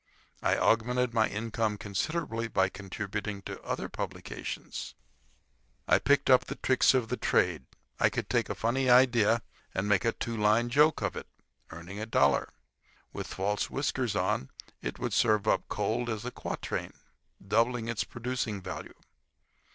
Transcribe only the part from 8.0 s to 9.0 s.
could take a funny